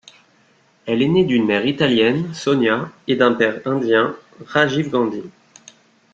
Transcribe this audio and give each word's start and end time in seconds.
Elle 0.87 1.03
est 1.03 1.07
née 1.07 1.23
d'une 1.25 1.45
mère 1.45 1.67
italienne, 1.67 2.33
Sonia, 2.33 2.89
et 3.07 3.15
d'un 3.15 3.33
père 3.33 3.61
indien, 3.67 4.15
Rajiv 4.47 4.89
Gandhi. 4.89 5.21